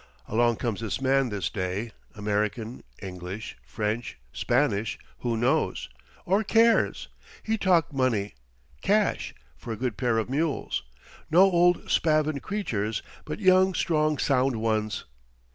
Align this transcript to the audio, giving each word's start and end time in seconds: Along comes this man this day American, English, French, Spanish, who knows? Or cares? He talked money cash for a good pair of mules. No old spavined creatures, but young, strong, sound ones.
Along 0.27 0.55
comes 0.55 0.81
this 0.81 0.99
man 0.99 1.29
this 1.29 1.51
day 1.51 1.91
American, 2.15 2.83
English, 3.03 3.55
French, 3.67 4.17
Spanish, 4.33 4.97
who 5.19 5.37
knows? 5.37 5.89
Or 6.25 6.43
cares? 6.43 7.07
He 7.43 7.55
talked 7.55 7.93
money 7.93 8.33
cash 8.81 9.35
for 9.55 9.71
a 9.71 9.77
good 9.77 9.97
pair 9.97 10.17
of 10.17 10.27
mules. 10.27 10.81
No 11.29 11.41
old 11.41 11.87
spavined 11.91 12.41
creatures, 12.41 13.03
but 13.25 13.37
young, 13.39 13.75
strong, 13.75 14.17
sound 14.17 14.55
ones. 14.55 15.05